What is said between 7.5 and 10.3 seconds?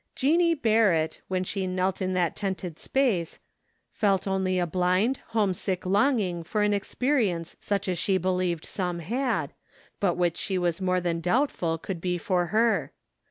such as she believed some had, but